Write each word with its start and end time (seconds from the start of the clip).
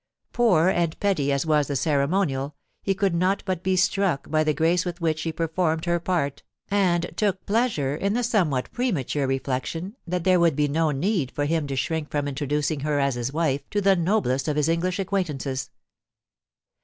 Poor 0.33 0.67
and 0.67 0.99
petty 0.99 1.31
as 1.31 1.45
was 1.45 1.67
the 1.67 1.75
ceremonial, 1.75 2.55
he 2.81 2.95
could 2.95 3.13
not 3.13 3.43
but 3.45 3.61
be 3.61 3.75
struck 3.75 4.27
by 4.31 4.43
the 4.43 4.51
grace 4.51 4.83
with 4.83 4.99
which 4.99 5.19
she 5.19 5.31
performed 5.31 5.85
her 5.85 5.99
part, 5.99 6.41
and 6.71 7.11
took 7.15 7.45
pleasure 7.45 7.95
in 7.95 8.13
the 8.15 8.23
somewhat 8.23 8.71
premature 8.71 9.27
re 9.27 9.39
flection 9.39 9.93
that 10.07 10.23
there 10.23 10.39
would 10.39 10.55
be 10.55 10.67
no 10.67 10.89
need 10.89 11.29
for 11.29 11.45
him 11.45 11.67
to 11.67 11.75
shrink 11.75 12.09
from 12.09 12.27
introducing 12.27 12.79
her 12.79 12.99
as 12.99 13.13
his 13.13 13.31
wife 13.31 13.61
to 13.69 13.79
the 13.79 13.95
noblest 13.95 14.47
of 14.47 14.55
his 14.55 14.67
English 14.69 14.97
acquaintances. 14.97 15.69